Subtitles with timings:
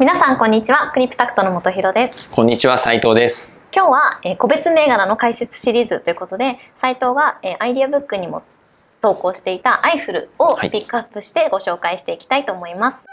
[0.00, 0.90] 皆さんこんにちは。
[0.92, 2.28] クリプタクトの本博です。
[2.30, 3.54] こんにちは斉藤です。
[3.72, 8.42] 今日は、えー、個別銘柄の解説シリーズということで斉藤が、えー、アイディアブックにも
[9.00, 13.06] 投稿していたアイフルをピックアップしてご紹介していきたいと思います、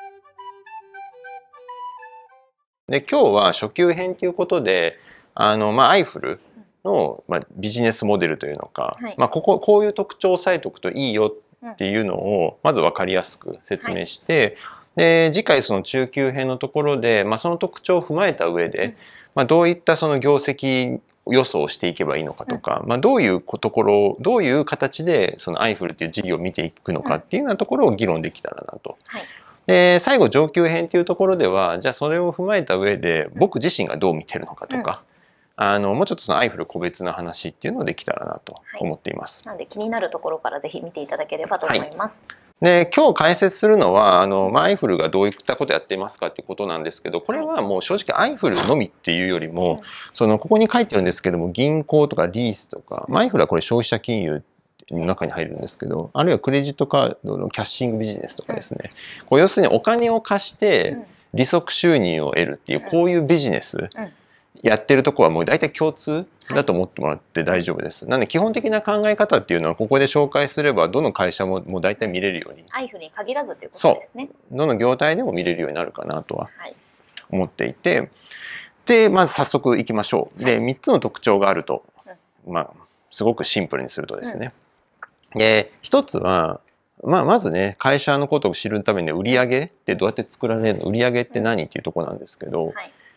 [2.87, 4.97] はい、で今日は初級編ということで
[5.35, 6.39] あのまあアイフル
[6.83, 11.31] の、まあ、ビジネスモデルというのか、はい、まあ、こここういう特徴を押さえておくといいよ
[11.73, 18.95] っていうのをまず分かりやすく説明して、はい、で次回その中級編のところで、まあ、その特徴を踏まえた上で、
[19.35, 28.97] まあ、どういったその業績予想をしていけばいいのかとか、まあ、どういうところをどういう形でそのアイフルっていう事業を見ていくのかっていうようなところを議論できたらなと。
[29.07, 29.23] はい。
[29.67, 35.03] で最後上級編っていうところではじゃあそれを踏まえた上で僕自身がどう見てるのかとか、
[35.55, 39.43] あのもうちょっとそのアイフル個別な話っていうのをできたらなと思っています。
[39.45, 42.23] はい、なので気になるところからぜひ見ていただければと思います。
[42.27, 49.81] はい、で今日解説するのはあの、まあ、アイフルがどういったことやっていますかっていうことなんですけどこれはもう正直アイフルのみっていうよりも、はい、
[50.13, 54.43] そのここに書いてるんですけども銀行とかリースとか、まあ、アイフルはこれ消費者金融
[54.91, 58.91] の中に入るんですけどあるいはクレジットカードのキャッシングビジネスとかですね、
[59.25, 60.97] こう要するにお金を貸して
[61.33, 63.87] 利息収入を得るっていうこういうビジネス、
[64.61, 68.07] やってるとこはもう大体共通だと思ってもらって大丈夫です。
[68.07, 72.63] なので基本的な考え方っていうのはここで紹介すればどの会社ももう大体見れるように。
[72.71, 74.29] アイフに限らずということですね。
[74.51, 76.49] どの業態でも見れるようになるかなとは
[77.29, 78.09] 思っていて、はい、
[78.85, 80.43] でまず早速いきましょう。
[80.43, 81.83] で3つの特徴があると、
[82.47, 82.69] まあ
[83.11, 84.53] すごくシンプルにするとですね。
[85.33, 86.59] うん、で1つは
[87.03, 90.85] まあ、まずね会社のことを知るために売上ってどうやって作られるの？
[90.85, 91.63] 売上って何？
[91.63, 92.75] っていうとこなんですけど、はい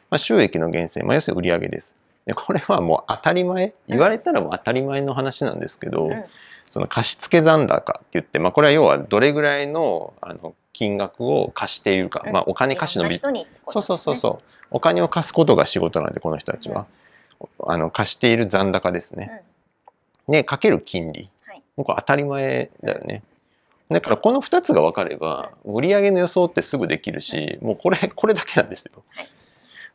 [0.09, 1.95] まあ、収益の源泉、まあ、要するに売上です。
[2.27, 3.75] でこれはもう当たり前。
[3.87, 6.25] 言われたらもう当たり前の話なんですけど、うん、
[6.71, 14.45] その貸付残高って言って、まあ、これは要はどれぐらいのあの金額を貸しているか、うん、まあ、お金貸しのビジ、ね、そうそうそうそう。
[14.71, 16.87] お金を貸すことが仕事なんでこの人たちは、
[17.41, 19.43] うん、あの貸している残高ですね。
[20.27, 23.23] でかける金利、はい、これ当たり前だよね。
[23.91, 29.03] だからこの2つが分かれば売上の予想ってすぐできるしもうこれこれだけなんですよ。
[29.11, 29.29] はい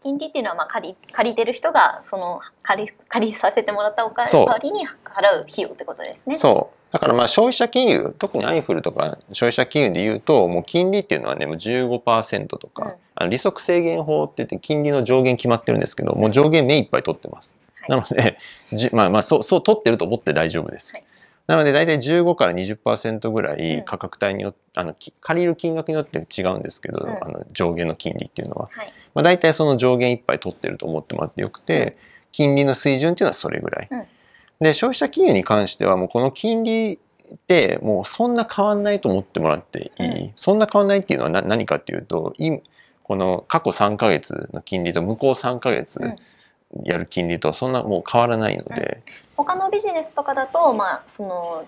[0.02, 6.38] 金利っていうのはまあ借り借りてる人がその借り借りさせてもらったお金代わりに払う費用ってことですね。
[6.38, 17.56] そうだからまあ消費者金融特にアイフルとか消費者金融でいうともう金利っていうのはねもう15%とか、うん、あの利息制限法って言って金利の上限決まってるんですけどもう上限目いっぱい取ってます。
[17.82, 18.38] はい、なので
[18.72, 20.94] じまあまあそうそう取ってると思って大丈夫です。
[20.94, 21.04] はい
[21.50, 31.92] なので大体15から20%ぐらい価格帯によって、うん、あの借りる金額によって違うんですけど、うん、あの上限の金利っていうのは、はい、まあ、大体その上限いっぱい取ってると思ってもらってよくて、うん、
[32.34, 33.90] 金利の水準っていうのはそれぐらい。
[34.62, 37.00] で消費者金融に関してはもうこの金利
[37.34, 42.36] ってもうそんな変わんないと思ってもらっていい、そんな変わんないっていうのは何かっていうと
[43.02, 46.00] この過去3か月の金利と向こう3か月
[46.84, 49.02] やる金利とそんなもう変わらないので。
[49.44, 51.66] 他のビジネスとかだと、まあ、その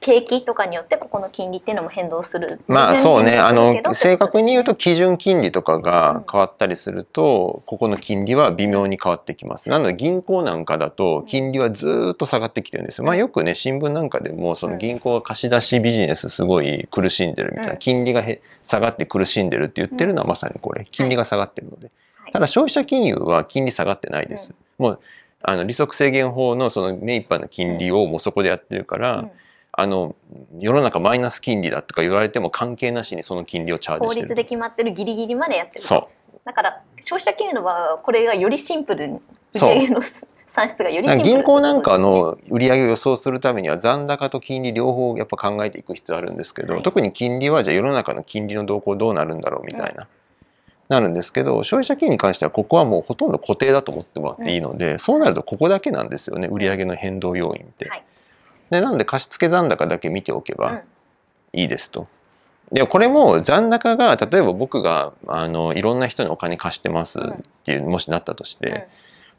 [0.00, 2.60] 景気とかによってここの金利っていうのも変動する。
[2.68, 3.36] まあそうね。
[3.36, 9.68] あの正確に言うと基準金利とかが変わったりすると、ここの金利は微妙に変わってきます。
[9.68, 13.06] なので銀行なんかだと金利はずっと下がってきてるんですよ。
[13.06, 20.84] まあよくね新聞なんかでもその銀行が貸し出しビジネスすごい苦しんでるみたいな、金利がへ下がって苦しんでるって言ってるのはまさにこれ。
[20.84, 21.90] 金利が下がってるので、
[22.32, 25.00] ただ消費者金融は金利下がってないです、もう
[25.42, 29.30] あの利息制限法のその目いっぱいの金利をもうそこでやってるから、うん、
[29.72, 30.16] あの
[30.58, 34.20] 世の中マイナス金利だとか言われても関係なしにその金利をチャージしてる。
[34.20, 36.38] 法律で決まってるギリギリまでやってるそう。
[36.44, 39.20] だから消費者金融の場合はこれがよりシンプルに
[39.54, 40.00] 売の
[40.46, 50.02] 算出がよりシンプル銀行なんかの売上を予想するためには残高と金利両方やっぱ考えていく必要あるんですけど、はい、特に金利はじゃあ世の中の金利の動向どうなるんだろうみたいな。
[50.02, 50.08] うん
[50.88, 57.88] なるんですけど消費者金に関してはここはもうほとんど固定だと思ってもらっていいので、うん、そうなるとここだけなんですよね売上の変動要因って。
[57.88, 58.04] はい、
[58.70, 60.82] でなので貸付残高だけ見ておけば
[61.52, 62.08] いいですと。
[62.72, 67.22] でこれも残高が例えば僕があのいろんな人にお金貸してますっ
[67.64, 68.88] ていう、もしなったとして、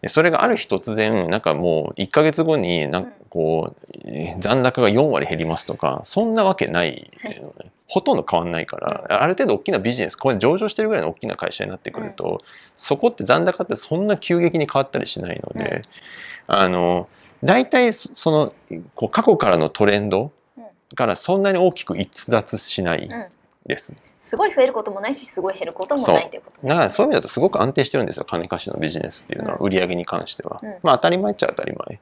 [0.07, 7.41] それがある日突然なんかもう1か月後になんかこう残高が4割減りますとかそんなわけない、ね、
[7.87, 12.39] ほとんど変わんないから、ある程度大きなビジネスこれ上場してるぐらいの大きな会社になってくると、
[12.77, 15.81] そこって残高ってそんな急激に変わったりしないので、
[16.47, 17.09] あの
[17.43, 18.53] 大体その
[18.95, 20.31] こう過去からのトレンド
[20.95, 23.09] からそんなに大きく逸脱しない
[23.65, 23.93] です。
[24.19, 31.99] すごい増えることもないしすごい減ることもないということだからそういう意味だとすごく安定してるんですよ金貸しのビジネスっていうのは、売り上げに関しては、うん、まあ当たり前っちゃ当たり前。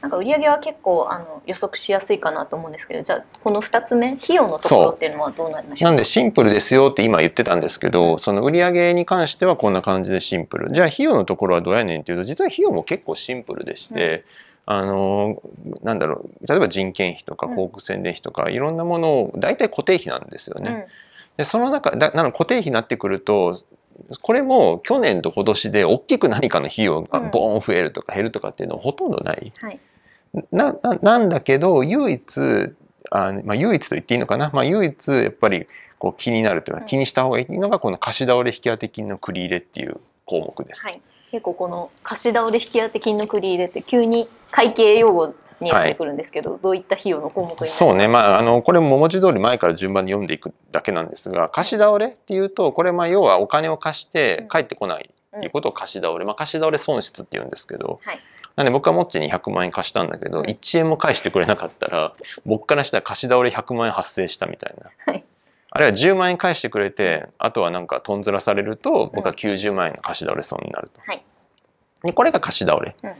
[0.00, 5.90] なんか売上は結構あの予測しやすいかなと思うんですけどじゃあこの2つ目費用のところっていうのはどうなりましょう？
[5.90, 10.72] なんでシンプルですよって今言ってたんですけどその売上に関してはこんな感じでシンプル。
[10.72, 14.24] じゃあ費用のところはどうやねんっていうと実は費用も結構シンプルでして、
[14.72, 15.42] あの
[15.82, 17.56] なんだろう例えば人件費とかうん。
[17.56, 20.70] 航空宣伝費とかいろんなものを大体固定費なんですよね。
[20.70, 20.84] うん。
[21.38, 23.60] でその中だなの固定費になってくると
[24.22, 29.52] これも去年と今年で大きく何かの費用がボーン増えるとか減るとかっていうのはほとんどない。
[29.60, 29.80] はい。
[30.52, 32.22] なななんだけど唯一
[33.10, 35.66] あ、まあ、唯一と言っていいのかな、まあ、唯一やっぱり
[35.98, 36.86] こう気になるというか、うん。
[36.86, 39.96] 気にした方がいいのがこの貸し倒れ引き当て金の繰り入れっていう
[40.26, 40.84] 項目です。
[40.84, 47.78] はい、結構この貸し倒れ引き当て金の繰り入れって急に会計用語に出てくるんですけど、どういった費用の項目になりますか？
[47.78, 58.20] そうね、まあ、あのこれも文字通り前から順番に読んでいくだけなんですが貸し倒れっていうとこれまあ要はお金を貸して返ってこないっていうことを貸し倒れ、まあ、貸し倒れ損失っていうんですけど、はい。
[58.56, 62.12] なんで僕はもっちに100万円貸したんだけど、うん1円も返してくれなかったら
[62.44, 65.24] 僕からしたら貸し倒れ100万円発生したみたいな、はい
[65.70, 71.00] あるいは10万円返してくれてあとはなんかとんずらされると僕は90万円の貸し倒れ損になると。
[71.06, 71.24] はい
[72.02, 72.96] でこれが貸し倒れ。
[73.02, 73.12] うん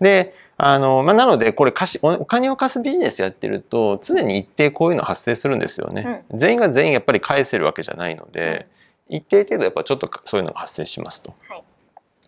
[0.00, 6.24] であの、まあ、なのでこれ貸しおお金を貸すビジネスやってると常に一定こういうの発生するんですよね。
[6.34, 8.66] 全員が全員やっぱり返せるわけじゃないので、
[9.08, 11.32] 一定程度やっぱちょっとそういうのが発生しますと。
[11.48, 11.64] はい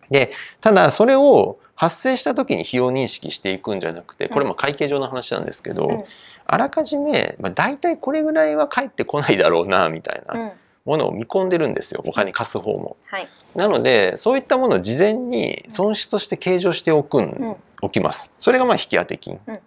[0.09, 0.31] で
[0.61, 6.03] ただそれを発生した時に費用認識していくんじゃなくてこれも会計上の話なんですけど、うん。
[6.47, 10.39] あらかじめ、まあ、大体これぐらいは返ってこないだろうなみたいうん。
[10.39, 10.53] な
[10.85, 12.01] ものを見込んでるんですよ。
[12.05, 12.97] お金貸す方も。
[13.05, 13.29] はい。
[13.55, 17.55] なのでそういったものを事前に損失として計上しておくん、うん。
[17.83, 18.31] おきます。
[18.39, 19.39] それがまあ引き当て金。
[19.45, 19.59] うん。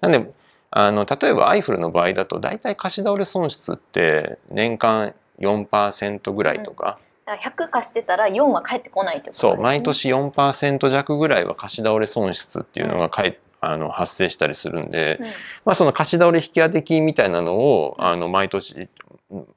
[0.00, 0.32] なんで
[0.70, 15.26] あの例えばアイフルの場合だと大体貸し倒れ損失って年間4%ぐらいとか、だから100貸してたら4は返ってこないということです、ね、そう毎年4%弱ぐらいは貸し倒れ損失っていうのがかえあの発生したりするんで、うん。
[15.64, 18.88] まあ、その貸し倒れ引き当て金みたいなのをあの毎年、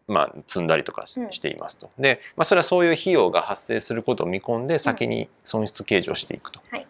[0.08, 1.92] まあ、積んだりとかしていますと。
[2.00, 6.62] で、まあ、それはそういう費用が発生することを見込んで先に損失計上していくと。
[6.72, 6.88] はい。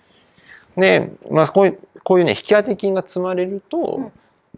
[0.77, 4.11] で、まあ、こういうこういうね引き当て金が積まれると、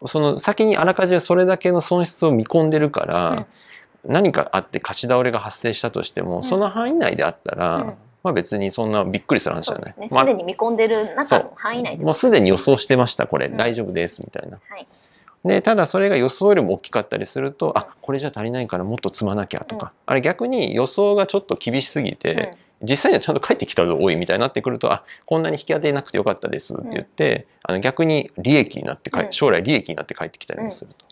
[0.06, 3.48] その先にあらかじめそれだけの損失を見込んでるから、
[4.06, 6.44] 何かあって貸し倒れが発生したとしても、ん。
[6.44, 7.94] その範囲内であったら、うん。
[8.24, 9.92] まあ、別にそんなびっくりする話じゃない。
[9.92, 10.08] すね。
[10.12, 13.58] まあすでに見込んでる中の範囲内もうすでに予想してましたこれ、うん。
[13.58, 14.60] 大丈夫ですみたいな。
[14.70, 14.88] はい。
[15.44, 22.52] でただそれが予想よりも大きかったりすると、あこれじゃ足りないからもっと積まなきゃとか、あれ逆に予想がちょっと厳しすぎて、
[22.84, 31.06] 実際にはちゃんと返ってきたぞ多いみたいになってくるとあこんなに引き当てなくてよかったですって言って、あの逆に利益になって将来利益になって返ってきたりもすると。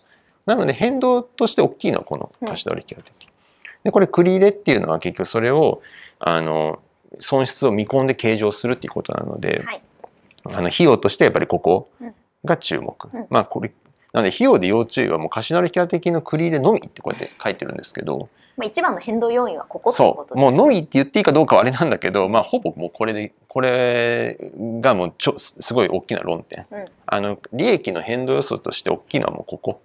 [0.45, 3.29] なので変動として大きいのはこの貸し倒れ引き当て金。
[3.83, 5.81] でこれ繰り入れっていうのは結局それを
[6.19, 6.79] あの
[7.19, 9.81] 損失を見込んで計上するっていうことなので、はい。
[10.45, 12.13] あの費用としてやっぱりここうん。
[12.45, 13.09] が注目。
[13.13, 13.27] うん。
[13.29, 13.71] まあこれ
[14.13, 20.41] なので費用で要注意はもう貸し倒れ引き当て金の繰り入れのみってこうやって書いてるんですけど、まあ、一番の変動要因はここというこそうとです。
[20.41, 24.37] もうのみって言っていいかどうかはあれなんだけど、まあ、ほぼもうこれでこれ
[24.81, 26.85] がもうちょすごい大きな論点、うん。
[27.05, 29.81] あの利益の変動予想として大きいのはもうここ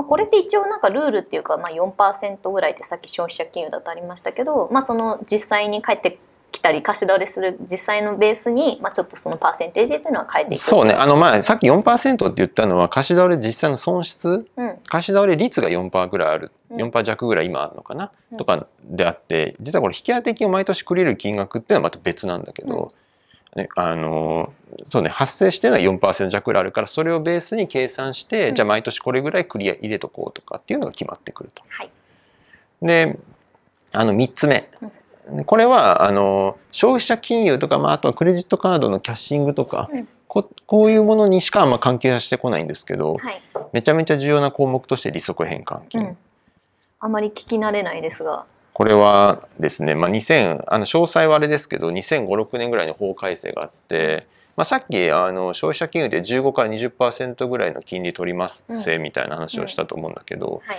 [0.00, 6.18] まあ、これって一応なんかルールっていうか、まあ、4%ぐらいってさっき消費者金融だとありましたけど、まあ、その実際に返って
[6.52, 10.94] きたり貸し倒れする実際のベースに、まあ、ちょっとそのパーセンテージっていうのは変えていくそうね。
[10.94, 14.78] あのまあさっき4%って言ったのは貸し倒れ実際の損失うん。
[14.86, 16.50] 貸し倒れ率が4%ぐらいある。
[16.70, 16.78] うん。
[16.78, 18.38] 4%弱ぐらい今あるのかな、うん。
[18.38, 22.90] とかであって実はこれ引き当て金を毎年くれる金額っていうのはまた別なんだけど、
[23.56, 24.52] ね、あの
[24.88, 28.54] そうね発生してるのは4%弱ぐらいあるからそれをベースに計算して、うん。
[28.54, 31.62] じゃあ毎年これぐらいクリア入れとこうとかっていうのが決まってくると。
[31.68, 31.90] はい。
[32.82, 33.18] で
[33.92, 34.68] あの3つ目。
[35.46, 40.08] これはあの消費者金融とか、まあ、あとはクレジットカードのキャッシングとか、うん。
[40.26, 43.42] ここういうものにしかあんま関係はしてこないんですけど、はい。
[43.72, 46.16] めちゃめちゃ重要な項目として利息変換金、うん、
[47.00, 48.46] あまり聞き慣れないですが
[48.80, 60.78] これはですね、まあ、2000あの詳細はあれですけど2005-6年ぐらいの法改正があって、まあ、さっきあの消費者金融で15から20%ぐらいの金利取りますせみたいな話をしたと思うんだけど、はい。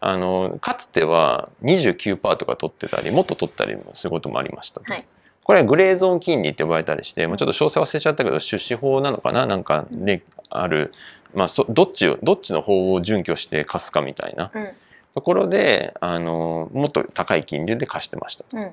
[0.00, 5.04] あのかつては29%とか取ってたりもっと取ったりもすることもありましたと、はい。
[5.44, 9.46] これはグレーゾーン金利って呼ばれたりして、まあ、ちょっと詳細忘れちゃったけど出資法なのかな？
[9.46, 10.90] なんかである、
[11.32, 14.68] まあ、そどっちをどっちの方を準拠して貸すかみたいなうん
[15.16, 18.58] ところであのもっと高い金利で貸してましたと。
[18.58, 18.72] うん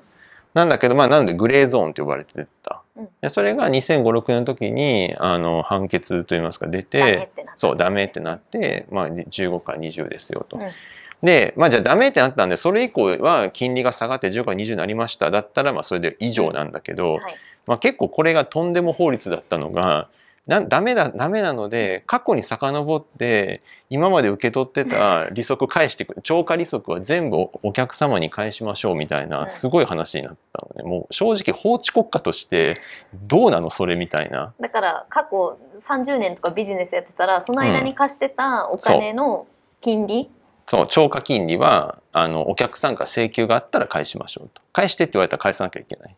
[0.52, 2.82] なんだけど、まあ、なのでグレーゾーンって呼ばれてた。
[2.96, 10.58] うんでそれが2005、6年の時にあの判決といいますか出てそうダメってなって、まあ、15から20ですよと。
[10.58, 10.62] うん
[11.22, 17.36] で、まあ、じゃあダメってなったんでそれ以降は金利が下がって15から20になりましただったらまあそれで以上なんだけど、はい
[17.66, 20.08] まあ、結構これがとんでも法律だったのが
[20.46, 32.78] なダメだダメなので過去に遡って今まで受け取ってた 利息返してく超過利息は全部お客様に返しましょうみたいなすごい話になったのでもう正直法治国家として
[33.14, 34.52] どうなのそれみたいな。
[34.60, 39.46] だから過去30年とかビジネスやってたらその間に貸してたお金の
[39.80, 40.30] 金利、
[40.66, 44.60] そう超過金利はあのお客さんから請求があったら返しましょうと。
[44.72, 46.16] 返してって言われたら返さなきゃいけない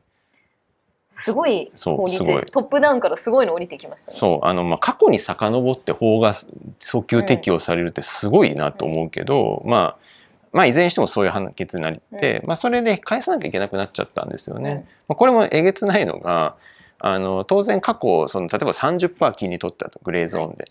[1.19, 2.47] すごい法律です。
[2.47, 4.19] トップダウンからすごいの降りてきましたね。
[4.19, 10.07] そうあの、まあ、過去に遡って法が訴求適用されるってすごいなと思うけど、まあ
[10.53, 14.71] まあいずれにしてもそういう判決になって、まあ、それで返さなきゃいけなくなっちゃったんですよね。
[14.71, 14.77] うん。
[14.79, 16.57] まあ、これもえげつないのが
[16.99, 20.71] あの当然過去その例えば30%金利取ったとグレーゾーンで。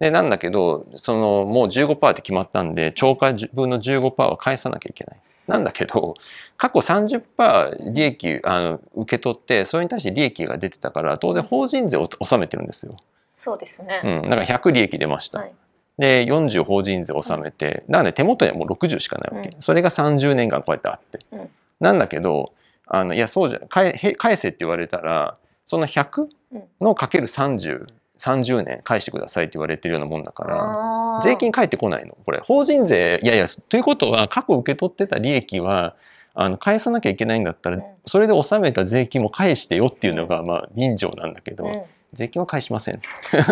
[0.00, 5.16] でなんだけどそのもう15%って決まったんで超過分の15%は返さなきゃいけない。
[5.48, 6.14] なんだけど
[6.56, 12.96] 過去30%利益あの受け取ってそれに対して利益が出てたから当然法人税を納めてるんですよ。
[13.34, 15.38] そうですね、うん、だから100利益出ました。
[15.38, 15.52] はい。
[15.98, 21.50] で40法人税納めて、だからね手元にはもう60しかないわけ、それが30年間こうやってあって、うん。
[21.80, 22.52] なんだけど
[22.86, 25.36] あのいやそうじゃ返へ返せって言われたら
[25.66, 26.64] その100うん。
[26.80, 27.86] のかける30
[28.18, 32.16] 30年返してくださいって言われてるようなもんだから税金返ってこないの。
[32.24, 35.94] これ法人税いやいやということは過去受け取ってた利益は
[36.40, 37.82] あの返さなきゃいけないんだったら、うん。
[38.06, 41.82] それで納めた税金も返してよっていうのが、まあ人情なんだけど、うん。
[42.12, 43.00] 税金は返しません。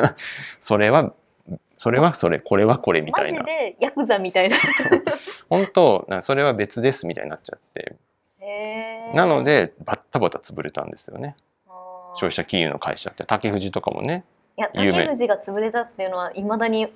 [0.60, 1.12] それは
[1.76, 4.56] それはそれこれはこれみたマジいなでヤクザみたいな。
[5.50, 7.96] 本当なそれは別ですみたいになっちゃって。
[9.14, 11.34] なのでバッタバタ潰れたんですよね。
[12.14, 13.24] 消費者金融の会社って。
[13.24, 14.24] 竹藤とかもね
[14.58, 16.88] いや竹藤が潰れたっていうのはいまだに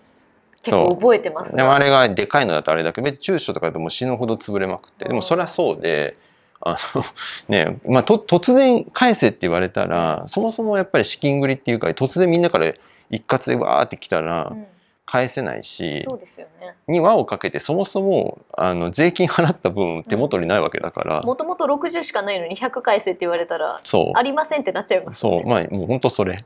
[0.62, 6.16] 結構覚えてますでもあれがでかいのだとあれだけど中小とかだともう死ぬほど潰れまくってでもそりゃそうで
[6.60, 7.02] あの
[7.48, 12.72] ねまあと突然返せって言われたらそもそもやっぱり資金繰りっていうか突然みんなから
[13.10, 14.66] 一括でわーって来たらうん。
[15.10, 16.72] 返せないし、そうですよね。
[16.86, 24.16] に輪をかけてそもそもあの税金払った分手元にないわけだから、もともと60しかないのに100返せって言われたらそう。
[24.16, 25.42] ありませんってなっちゃいますよね。
[25.42, 25.50] そう。
[25.50, 26.44] まあもう本当それ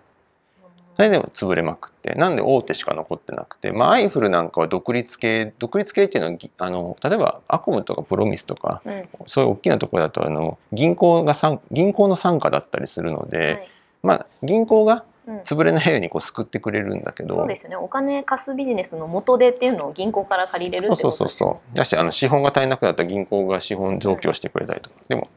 [0.97, 9.09] それでも潰れまくってなんで大手しか残ってなくて、まあ、アイフルなんかは独立系独立系っていうのはぎあの例えばアコムとかプロミスとかうん。
[9.27, 13.69] そういう大きなところだとあの銀行が参銀行の傘下だったりするので、はい。
[14.03, 15.39] まあ銀行がうん。
[15.39, 17.77] 潰れないようにこう救ってくれるんだけど、そうですね。
[17.77, 21.39] お金貸すビジネスの元手っていうのを銀行から借りれるってそうことですね。
[21.39, 21.77] そうそうそう。
[21.77, 25.29] だしあの資本が足りなくなったら銀行が資本増強してくれたりとか、でも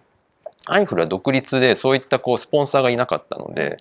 [0.65, 3.77] アイフルは独立でそういったこうスポンサーがいなかったので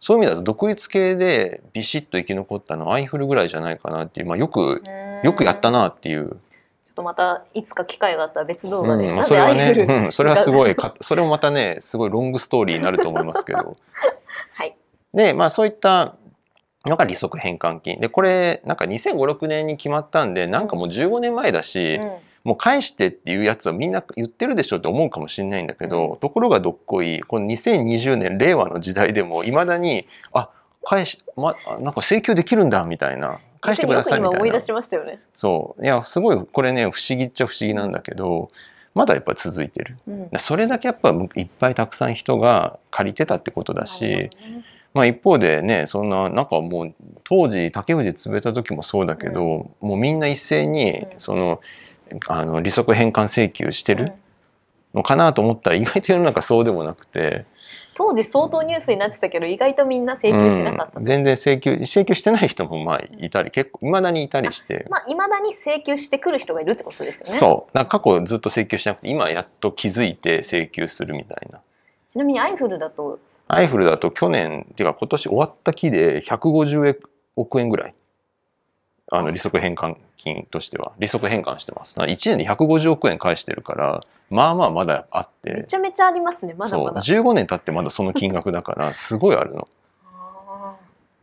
[0.00, 4.82] そういう意味だと独立系でビシッと生き残ったのはアイフルぐらいじゃないかなっていう、まあ、よく
[5.24, 9.12] よくやったなっていう、ちょっとまたいつか機会があったら別動画で。
[9.12, 13.76] なそれはね、うん、それはすごいかそれもまたねすごいロングストーリーになると思いますけど。
[14.54, 14.76] はい。
[15.12, 16.14] でまあそういった
[16.86, 18.00] のが利息変換金。
[18.00, 22.12] でこれなんか2005,6年に決まったんでなんかもう15年前だし、うん
[22.48, 30.48] もう返してっていうやつはみんな言ってるでしょって思うかもしれないんだけど、ところがどっこいこの2020年令和の時代でもいまだにあ
[30.82, 34.38] 返し、ま、あなんか請求できるんだみたいな返してくださいみたいな。
[34.38, 35.84] 今思い出しましたよね、そう。
[35.84, 38.50] いやすごいこれね不思議っちゃ不思議なんだけど
[38.94, 39.96] まだやっぱ続いてる。
[40.08, 40.30] うん。
[40.38, 44.30] それだけやっぱいっぱいたくさん人が借りてたってことだし、
[44.94, 51.08] まあ一方でねそんななんかもう当時竹藤潰れた時もそうだけど、もうみんな一斉にうん。
[51.18, 51.60] その
[52.28, 54.12] あの利息返還請求してる
[54.94, 57.46] のかなと思ったら意外と世の中そうでもなくて、
[57.94, 64.86] 当時相当ニュースになってたけど意外とみんな請求しなかった、うん全然請求請求してない人もまあいたり結構いまだにいたりして。
[64.88, 67.38] まあいまだに請求してくる人がいるってことですよね。
[67.38, 67.76] そう。
[67.76, 71.60] なんか過去ずっと請求しなくて今やっと気づいて請求するみたいな。
[72.06, 73.18] ちなみにアイフルだと。
[73.48, 76.98] アイフルだと去年っていうか今年終わった期で150
[77.36, 77.94] 億円ぐらい
[79.10, 80.92] あの利息返還金としては。
[80.98, 81.98] 利息返還してます。
[81.98, 84.00] 1年で150億円返してるから
[84.30, 85.52] まあまあまだあって。
[85.52, 87.00] めちゃめちゃありますねまだまだ。
[87.00, 89.68] 15年経ってまだその金額だからすごいあるの。
[90.04, 90.74] あ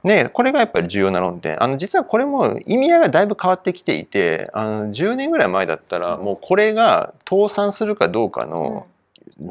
[0.03, 1.61] でこれがやっぱり重要な論点。
[1.61, 8.87] あの実はこれも意味合いがだいぶ変わってきていてあの10年ぐらい前だったらもうこれが倒産するかどうかーの、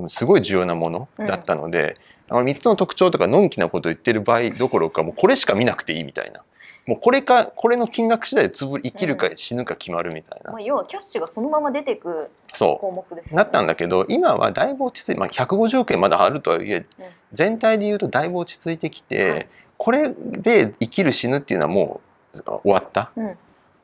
[0.08, 1.96] すごい重要なものだったので、
[2.28, 6.42] あの3つの特徴とかのんきなことを言ってる場合どころかもうこれしか見なくていいみたいな
[6.86, 16.84] もうこれかこれの金額次第でつぶ生きるか死ぬか決まるみたいな、まあ、要はキャッシュがそのまま出てくそ項目です、うなったんだけど今はだいぶ落ち着いて、まあ、150億円まだあるとはいえうん。
[17.32, 19.48] 全体で言うとだいぶ落ち着いてきて、はい。
[19.76, 22.00] これで生きる死ぬっていうのはも
[22.34, 23.10] う終わった。
[23.16, 23.36] うん。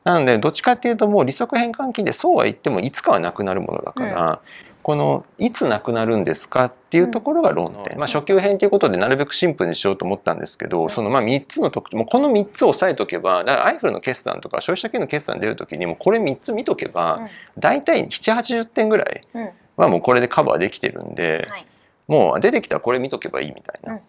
[0.03, 4.41] なのでどっちかっていうともう利息返還金でそうは言ってもいつかはなくなるものだから、
[4.83, 7.99] このいつなくなるんですかっていうところが論点、うん。
[7.99, 10.89] まあ、初級編ということでなるべくシンプルにしようと思ったんですけど、うん。
[10.89, 17.27] そのまあ3つの特徴もうこの3つを押さえとけばだからアイフルの決算とか消費者金融の決算出る時にもうこれ3つ見とけば、うん。
[17.59, 19.49] 大体780点ぐらいうん。
[19.77, 21.65] はもうこれでカバーできてるんで、はい。
[22.07, 23.93] もう出てきたらこれ見とけばいいみたいな。
[23.93, 24.01] うん。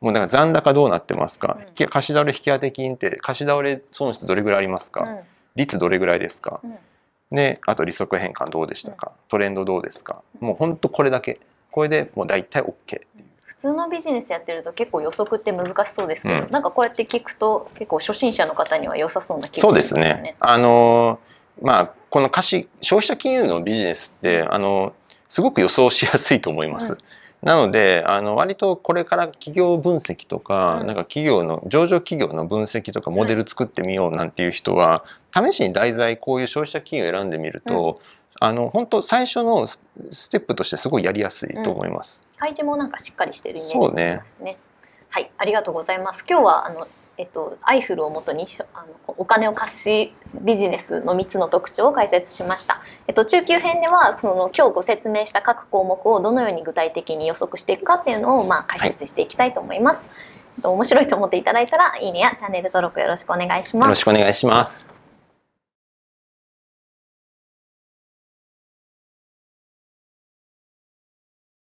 [0.00, 5.18] もうだから残高どうなってますか、貸し倒れ引き当て金って貸し倒れ損失どれぐらいありますか、うん。
[5.54, 6.76] 率どれぐらいですか、うん
[7.32, 10.22] であと利息変換どうでしたか、トレンドどうですか？
[10.40, 11.40] もうほんとこれだけ。
[11.70, 13.00] これでもう大体 OK
[13.42, 16.50] 普通のビジネスやってると結構予測って難しそうですけど、うん。
[16.50, 20.22] なんかこうやって聞くと結構初心者の方には良さそうな気そうでがしますすよね。
[20.22, 24.94] ねあのーまあこの貸し消費者金融のビジネスってあの
[25.28, 26.92] すごく予想しやすいと思います。
[26.92, 26.98] うん
[27.42, 38.00] なのであの割とこれから企業分析とか、うんなんか企業の上場企業の分析とかモデル作ってみようなんていう人は、試しに題材こういう消費者金融を選んでみると、
[38.40, 39.80] あの本当最初のス
[40.10, 42.20] ステップとしてすごいやりやすいと思います。
[42.38, 44.56] 開示もなんかしっかりしてるイメージがあそうねりますね。
[45.08, 46.24] はい、ありがとうございます。
[46.28, 46.86] 今日はあの
[47.18, 52.80] えっとアイフルをもとにあのお金を貸しビジネスの3つの特徴を解説しました。
[53.06, 60.06] えっと中級編ではその今日ご説明した各項目をどのように具体的に予測していくかっていうのをまあ解説していきたいと思います。
[60.56, 64.04] えっと面白いと思っていただいたらいいねやチャンネル登録よろしくお願いしますよろし。
[64.04, 64.91] くお願いします。